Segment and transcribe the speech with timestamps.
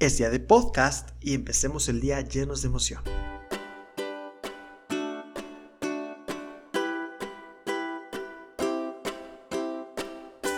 [0.00, 3.02] Es día de podcast y empecemos el día llenos de emoción.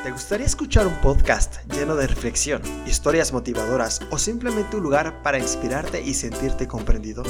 [0.05, 5.41] ¿Te gustaría escuchar un podcast lleno de reflexión, historias motivadoras o simplemente un lugar para
[5.41, 7.25] inspirarte y sentirte comprendido?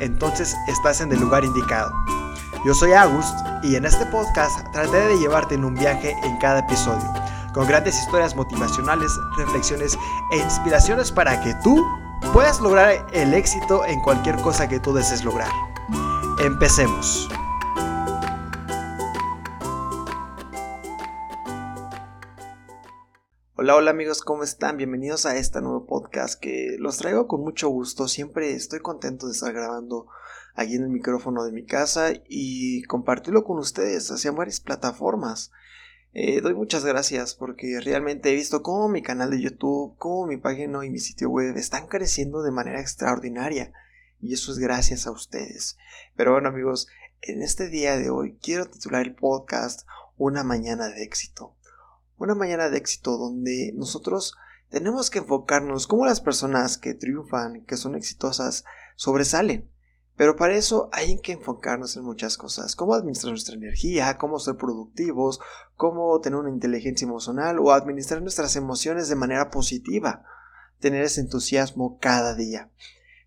[0.00, 1.90] Entonces estás en el lugar indicado.
[2.66, 6.58] Yo soy August y en este podcast trataré de llevarte en un viaje en cada
[6.58, 9.98] episodio con grandes historias motivacionales, reflexiones
[10.32, 11.84] e inspiraciones para que tú
[12.32, 15.50] puedas lograr el éxito en cualquier cosa que tú desees lograr.
[16.40, 17.28] Empecemos.
[23.60, 24.76] Hola, hola amigos, ¿cómo están?
[24.76, 28.06] Bienvenidos a este nuevo podcast que los traigo con mucho gusto.
[28.06, 30.06] Siempre estoy contento de estar grabando
[30.54, 35.50] aquí en el micrófono de mi casa y compartirlo con ustedes hacia varias plataformas.
[36.14, 40.38] Eh, doy muchas gracias porque realmente he visto cómo mi canal de YouTube, cómo mi
[40.38, 43.72] página y mi sitio web están creciendo de manera extraordinaria.
[44.20, 45.76] Y eso es gracias a ustedes.
[46.16, 46.88] Pero bueno amigos,
[47.20, 51.54] en este día de hoy quiero titular el podcast Una mañana de éxito.
[52.16, 54.34] Una mañana de éxito donde nosotros
[54.70, 58.64] tenemos que enfocarnos cómo las personas que triunfan, que son exitosas,
[58.96, 59.68] sobresalen.
[60.18, 64.56] Pero para eso hay que enfocarnos en muchas cosas, cómo administrar nuestra energía, cómo ser
[64.56, 65.38] productivos,
[65.76, 70.24] cómo tener una inteligencia emocional o administrar nuestras emociones de manera positiva,
[70.80, 72.68] tener ese entusiasmo cada día.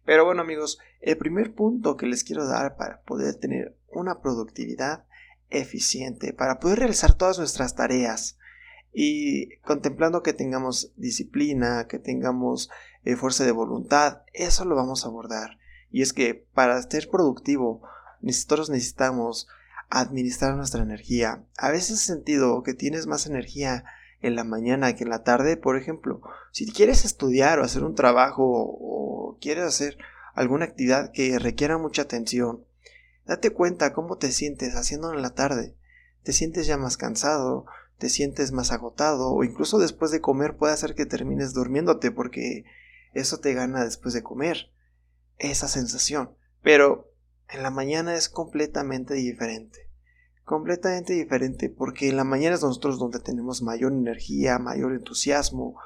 [0.03, 5.05] Pero bueno amigos, el primer punto que les quiero dar para poder tener una productividad
[5.49, 8.37] eficiente, para poder realizar todas nuestras tareas
[8.91, 12.69] y contemplando que tengamos disciplina, que tengamos
[13.05, 15.60] eh, fuerza de voluntad, eso lo vamos a abordar.
[15.91, 17.81] Y es que para ser productivo,
[18.21, 19.47] nosotros necesitamos
[19.89, 21.43] administrar nuestra energía.
[21.57, 23.83] A veces he sentido que tienes más energía
[24.21, 25.57] en la mañana que en la tarde.
[25.57, 29.97] Por ejemplo, si quieres estudiar o hacer un trabajo o quieres hacer
[30.33, 32.63] alguna actividad que requiera mucha atención,
[33.25, 35.75] date cuenta cómo te sientes haciéndolo en la tarde.
[36.23, 37.65] Te sientes ya más cansado,
[37.97, 42.63] te sientes más agotado o incluso después de comer puede hacer que termines durmiéndote porque
[43.13, 44.71] eso te gana después de comer
[45.41, 46.35] esa sensación.
[46.61, 47.11] Pero
[47.49, 49.89] en la mañana es completamente diferente.
[50.45, 55.79] Completamente diferente porque en la mañana es nosotros donde tenemos mayor energía, mayor entusiasmo,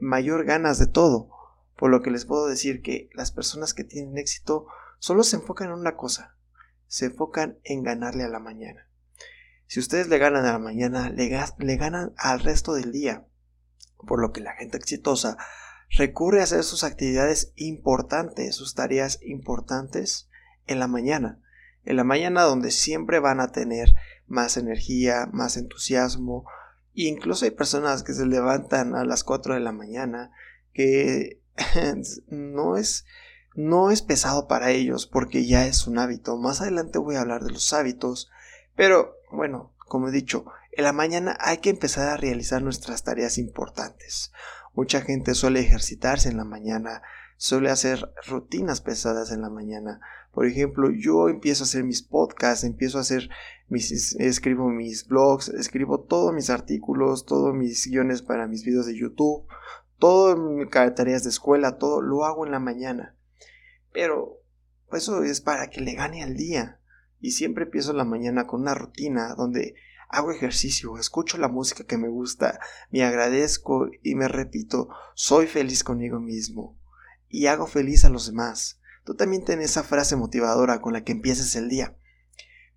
[0.00, 1.30] mayor ganas de todo.
[1.76, 4.66] Por lo que les puedo decir que las personas que tienen éxito
[4.98, 6.36] solo se enfocan en una cosa.
[6.86, 8.88] Se enfocan en ganarle a la mañana.
[9.66, 13.26] Si ustedes le ganan a la mañana, le, le ganan al resto del día.
[14.06, 15.38] Por lo que la gente exitosa
[15.96, 20.28] recurre a hacer sus actividades importantes, sus tareas importantes
[20.66, 21.38] en la mañana.
[21.84, 23.94] En la mañana donde siempre van a tener
[24.26, 26.44] más energía, más entusiasmo.
[26.94, 30.30] E incluso hay personas que se levantan a las 4 de la mañana
[30.72, 31.40] que
[32.28, 33.04] no es
[33.54, 36.38] no es pesado para ellos porque ya es un hábito.
[36.38, 38.30] Más adelante voy a hablar de los hábitos,
[38.74, 43.36] pero bueno, como he dicho, en la mañana hay que empezar a realizar nuestras tareas
[43.36, 44.32] importantes.
[44.74, 47.02] Mucha gente suele ejercitarse en la mañana,
[47.36, 50.00] suele hacer rutinas pesadas en la mañana.
[50.32, 53.28] Por ejemplo, yo empiezo a hacer mis podcasts, empiezo a hacer
[53.68, 58.96] mis, escribo mis blogs, escribo todos mis artículos, todos mis guiones para mis videos de
[58.96, 59.46] YouTube,
[59.98, 63.14] todo mis tareas de escuela, todo lo hago en la mañana.
[63.92, 64.40] Pero
[64.90, 66.80] eso es para que le gane al día.
[67.20, 69.74] Y siempre empiezo la mañana con una rutina donde
[70.12, 75.82] hago ejercicio, escucho la música que me gusta, me agradezco y me repito, soy feliz
[75.82, 76.78] conmigo mismo
[77.30, 78.78] y hago feliz a los demás.
[79.04, 81.96] Tú también tienes esa frase motivadora con la que empieces el día.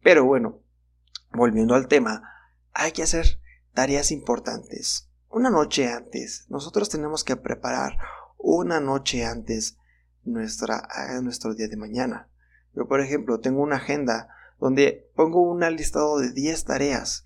[0.02, 0.62] Pero bueno,
[1.34, 2.24] volviendo al tema,
[2.74, 3.40] hay que hacer
[3.74, 5.10] tareas importantes.
[5.30, 7.98] Una noche antes, nosotros tenemos que preparar
[8.38, 9.78] una noche antes
[10.24, 10.88] nuestra,
[11.22, 12.30] nuestro día de mañana.
[12.74, 17.25] Yo, por ejemplo, tengo una agenda donde pongo un listado de 10 tareas,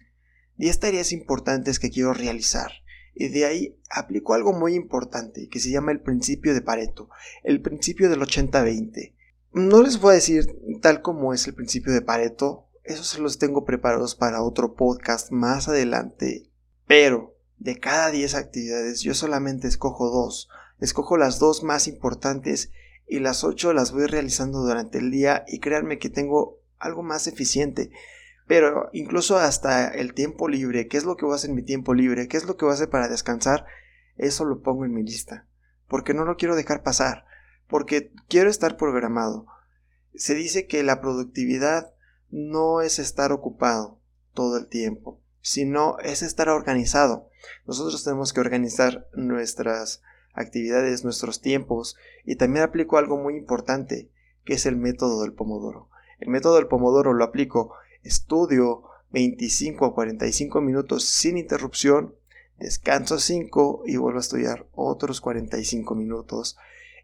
[0.60, 2.72] 10 tareas importantes que quiero realizar.
[3.16, 7.10] Y de ahí aplico algo muy importante que se llama el principio de Pareto,
[7.44, 9.16] el principio del 80-20.
[9.54, 10.46] No les voy a decir
[10.82, 15.32] tal como es el principio de Pareto, eso se los tengo preparados para otro podcast
[15.32, 16.50] más adelante,
[16.88, 22.72] pero de cada 10 actividades yo solamente escojo dos, escojo las dos más importantes
[23.08, 27.28] y las 8 las voy realizando durante el día y créanme que tengo algo más
[27.28, 27.92] eficiente.
[28.50, 31.62] Pero incluso hasta el tiempo libre, ¿qué es lo que voy a hacer en mi
[31.62, 32.28] tiempo libre?
[32.28, 33.68] ¿Qué es lo que voy a hacer para descansar?
[34.18, 35.46] Eso lo pongo en mi lista.
[35.88, 37.26] Porque no lo quiero dejar pasar.
[37.68, 39.46] Porque quiero estar programado.
[40.16, 41.94] Se dice que la productividad
[42.32, 44.00] no es estar ocupado
[44.34, 47.30] todo el tiempo, sino es estar organizado.
[47.68, 50.02] Nosotros tenemos que organizar nuestras
[50.34, 54.10] actividades, nuestros tiempos y también aplico algo muy importante
[54.44, 55.92] que es el método del pomodoro.
[56.18, 62.16] El método del pomodoro lo aplico, estudio 25 a 45 minutos sin interrupción,
[62.58, 66.58] descanso 5 y vuelvo a estudiar otros 45 minutos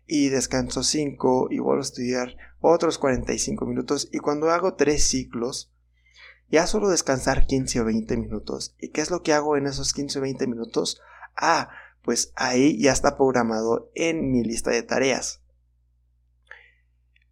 [0.07, 5.71] y descanso 5 y vuelvo a estudiar otros 45 minutos y cuando hago 3 ciclos
[6.49, 8.75] ya solo descansar 15 o 20 minutos.
[8.79, 11.01] ¿Y qué es lo que hago en esos 15 o 20 minutos?
[11.35, 11.69] Ah,
[12.03, 15.41] pues ahí ya está programado en mi lista de tareas.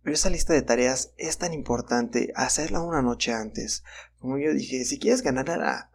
[0.04, 3.84] Pero esa lista de tareas es tan importante hacerla una noche antes.
[4.20, 5.90] Como yo dije, si quieres ganar a la,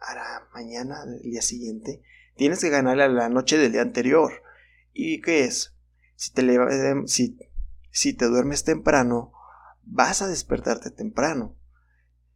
[0.53, 2.01] mañana del día siguiente,
[2.35, 4.41] tienes que ganar a la noche del día anterior.
[4.93, 5.75] ¿Y qué es?
[6.15, 6.43] Si te,
[7.05, 7.37] si,
[7.91, 9.31] si te duermes temprano,
[9.83, 11.55] vas a despertarte temprano.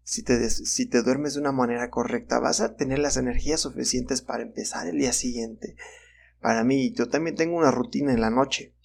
[0.04, 4.22] Si te, si te duermes de una manera correcta, vas a tener las energías suficientes
[4.22, 5.76] para empezar el día siguiente.
[6.40, 8.76] Para mí, yo también tengo una rutina en la noche.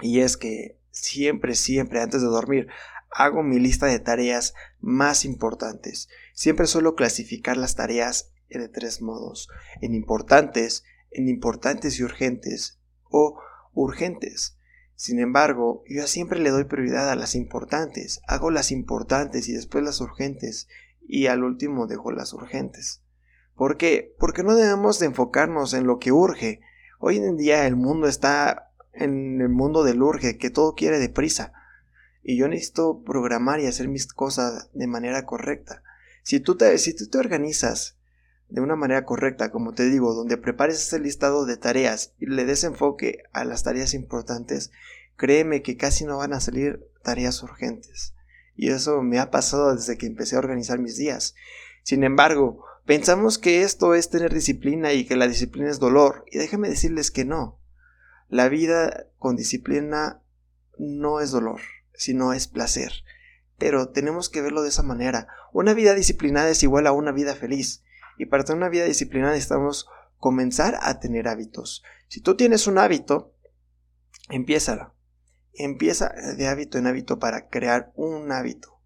[0.00, 2.68] Y es que siempre, siempre antes de dormir
[3.14, 6.08] hago mi lista de tareas más importantes.
[6.32, 9.48] Siempre suelo clasificar las tareas de tres modos.
[9.80, 12.80] En importantes, en importantes y urgentes
[13.10, 13.38] o
[13.72, 14.58] urgentes.
[14.94, 19.82] Sin embargo, yo siempre le doy prioridad a las importantes, hago las importantes y después
[19.82, 20.68] las urgentes,
[21.00, 23.02] y al último dejo las urgentes.
[23.56, 24.14] ¿Por qué?
[24.18, 26.60] Porque no debemos de enfocarnos en lo que urge.
[27.00, 31.52] Hoy en día el mundo está en el mundo del urge, que todo quiere deprisa.
[32.22, 35.82] Y yo necesito programar y hacer mis cosas de manera correcta.
[36.22, 37.96] Si tú te, si tú te organizas
[38.48, 42.44] de una manera correcta, como te digo, donde prepares ese listado de tareas y le
[42.44, 44.70] des enfoque a las tareas importantes,
[45.16, 48.14] créeme que casi no van a salir tareas urgentes.
[48.54, 51.34] Y eso me ha pasado desde que empecé a organizar mis días.
[51.82, 56.24] Sin embargo, pensamos que esto es tener disciplina y que la disciplina es dolor.
[56.30, 57.58] Y déjame decirles que no.
[58.32, 60.22] La vida con disciplina
[60.78, 61.60] no es dolor,
[61.92, 62.90] sino es placer.
[63.58, 65.28] Pero tenemos que verlo de esa manera.
[65.52, 67.84] Una vida disciplinada es igual a una vida feliz.
[68.16, 69.86] Y para tener una vida disciplinada necesitamos
[70.16, 71.82] comenzar a tener hábitos.
[72.08, 73.34] Si tú tienes un hábito,
[74.30, 74.94] empiézalo.
[75.52, 78.80] Empieza de hábito en hábito para crear un hábito.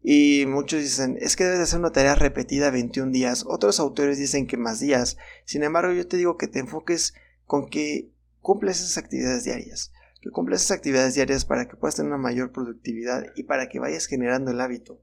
[0.00, 3.44] Y muchos dicen, es que debes hacer una tarea repetida 21 días.
[3.46, 5.18] Otros autores dicen que más días.
[5.44, 7.12] Sin embargo, yo te digo que te enfoques
[7.44, 8.11] con que
[8.42, 9.92] cumples esas actividades diarias.
[10.20, 13.80] Que cumples esas actividades diarias para que puedas tener una mayor productividad y para que
[13.80, 15.00] vayas generando el hábito.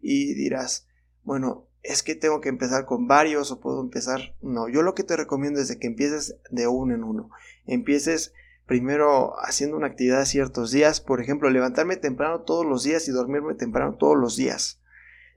[0.00, 0.86] Y dirás,
[1.24, 4.36] bueno, es que tengo que empezar con varios o puedo empezar.
[4.40, 7.30] No, yo lo que te recomiendo es que empieces de uno en uno.
[7.66, 8.32] Empieces
[8.66, 13.54] primero haciendo una actividad ciertos días, por ejemplo, levantarme temprano todos los días y dormirme
[13.54, 14.80] temprano todos los días.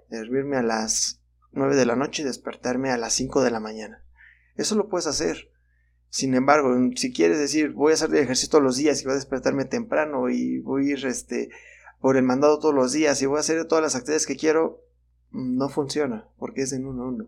[0.10, 1.22] Dormirme a las
[1.54, 4.04] 9 de la noche y despertarme a las 5 de la mañana.
[4.56, 5.51] Eso lo puedes hacer.
[6.12, 9.16] Sin embargo, si quieres decir, voy a hacer ejercicio todos los días y voy a
[9.16, 11.50] despertarme temprano y voy a ir este,
[12.02, 14.82] por el mandado todos los días y voy a hacer todas las actividades que quiero,
[15.32, 17.28] no funciona, porque es en uno a uno.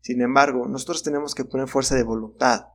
[0.00, 2.68] Sin embargo, nosotros tenemos que poner fuerza de voluntad.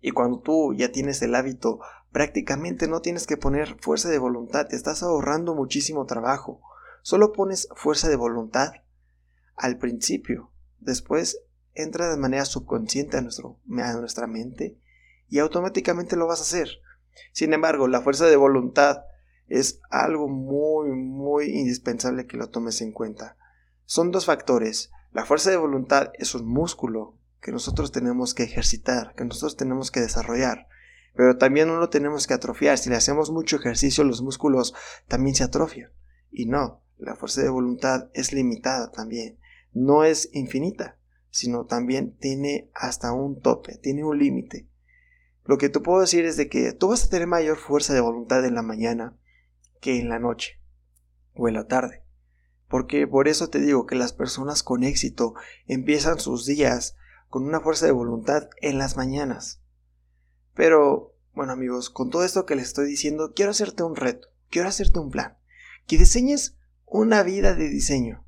[0.00, 1.80] Y cuando tú ya tienes el hábito,
[2.12, 6.60] prácticamente no tienes que poner fuerza de voluntad, te estás ahorrando muchísimo trabajo.
[7.02, 8.74] Solo pones fuerza de voluntad
[9.56, 10.52] al principio.
[10.78, 11.42] Después
[11.82, 14.78] entra de manera subconsciente a, nuestro, a nuestra mente
[15.28, 16.68] y automáticamente lo vas a hacer.
[17.32, 19.04] Sin embargo, la fuerza de voluntad
[19.48, 23.36] es algo muy, muy indispensable que lo tomes en cuenta.
[23.84, 24.90] Son dos factores.
[25.12, 29.90] La fuerza de voluntad es un músculo que nosotros tenemos que ejercitar, que nosotros tenemos
[29.90, 30.68] que desarrollar.
[31.14, 32.78] Pero también no lo tenemos que atrofiar.
[32.78, 34.74] Si le hacemos mucho ejercicio, los músculos
[35.08, 35.90] también se atrofian.
[36.30, 39.40] Y no, la fuerza de voluntad es limitada también.
[39.72, 40.98] No es infinita,
[41.30, 44.68] sino también tiene hasta un tope, tiene un límite.
[45.44, 48.00] Lo que te puedo decir es de que tú vas a tener mayor fuerza de
[48.00, 49.16] voluntad en la mañana
[49.80, 50.60] que en la noche
[51.34, 52.04] o en la tarde.
[52.68, 55.34] Porque por eso te digo que las personas con éxito
[55.66, 56.96] empiezan sus días
[57.28, 59.60] con una fuerza de voluntad en las mañanas.
[60.54, 64.68] Pero, bueno amigos, con todo esto que les estoy diciendo, quiero hacerte un reto, quiero
[64.68, 65.38] hacerte un plan,
[65.86, 68.24] que diseñes una vida de diseño,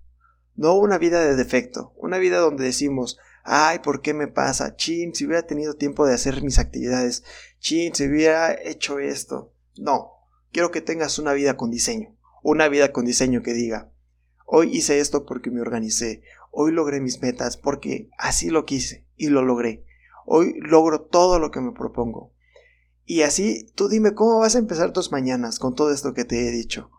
[0.54, 4.76] no una vida de defecto, una vida donde decimos, ay, ¿por qué me pasa?
[4.76, 7.24] Chin, si hubiera tenido tiempo de hacer mis actividades,
[7.58, 9.52] chin, si hubiera hecho esto.
[9.76, 10.12] No,
[10.52, 13.92] quiero que tengas una vida con diseño, una vida con diseño que diga,
[14.54, 16.22] Hoy hice esto porque me organicé.
[16.50, 19.86] Hoy logré mis metas porque así lo quise y lo logré.
[20.26, 22.34] Hoy logro todo lo que me propongo.
[23.06, 26.46] Y así tú dime cómo vas a empezar tus mañanas con todo esto que te
[26.46, 26.90] he dicho.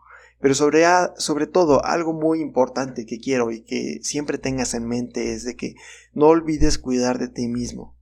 [0.44, 0.84] Pero sobre,
[1.16, 5.56] sobre todo, algo muy importante que quiero y que siempre tengas en mente es de
[5.56, 5.74] que
[6.12, 7.96] no olvides cuidar de ti mismo.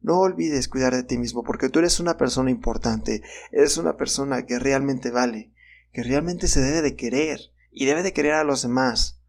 [0.00, 3.22] No olvides cuidar de ti mismo porque tú eres una persona importante,
[3.52, 5.52] eres una persona que realmente vale,
[5.92, 7.38] que realmente se debe de querer
[7.70, 9.20] y debe de querer a los demás.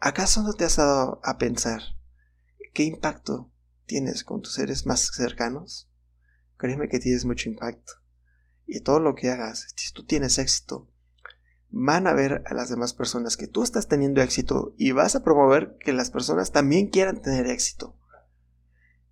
[0.00, 1.80] ¿Acaso no te has dado a pensar
[2.74, 3.50] qué impacto
[3.86, 5.88] tienes con tus seres más cercanos?
[6.58, 7.94] Créeme que tienes mucho impacto.
[8.66, 10.90] Y todo lo que hagas, si tú tienes éxito,
[11.76, 15.24] van a ver a las demás personas que tú estás teniendo éxito y vas a
[15.24, 17.96] promover que las personas también quieran tener éxito.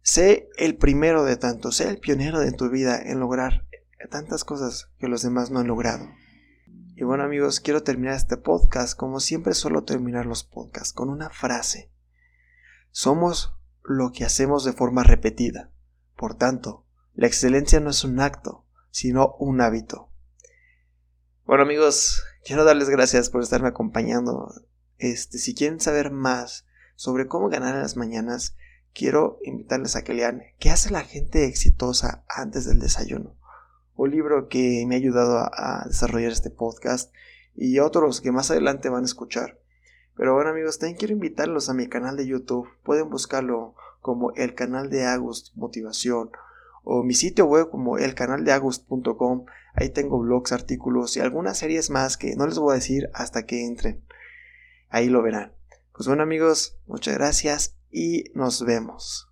[0.00, 3.66] Sé el primero de tanto, sé el pionero de tu vida en lograr
[4.10, 6.08] tantas cosas que los demás no han logrado.
[6.94, 11.30] Y bueno amigos, quiero terminar este podcast como siempre suelo terminar los podcasts con una
[11.30, 11.90] frase.
[12.92, 15.72] Somos lo que hacemos de forma repetida.
[16.16, 20.10] Por tanto, la excelencia no es un acto, sino un hábito.
[21.44, 24.52] Bueno amigos, quiero darles gracias por estarme acompañando.
[24.98, 28.56] Este, si quieren saber más sobre cómo ganar en las mañanas,
[28.94, 33.34] quiero invitarles a que lean ¿Qué hace la gente exitosa antes del desayuno?
[33.94, 37.12] Un libro que me ha ayudado a, desarrollar este podcast
[37.54, 39.58] y otros que más adelante van a escuchar.
[40.16, 42.68] Pero bueno amigos, también quiero invitarlos a mi canal de YouTube.
[42.82, 46.30] Pueden buscarlo como el canal de Agust Motivación
[46.84, 49.46] o mi sitio web como elcanaldeagust.com.
[49.74, 53.46] Ahí tengo blogs, artículos y algunas series más que no les voy a decir hasta
[53.46, 54.04] que entren.
[54.90, 55.52] Ahí lo verán.
[55.94, 59.31] Pues bueno amigos, muchas gracias y nos vemos.